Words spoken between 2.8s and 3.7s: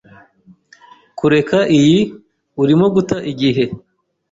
guta igihe.